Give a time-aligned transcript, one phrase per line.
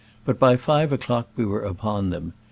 [0.25, 2.33] But by five o'clock we were upon them.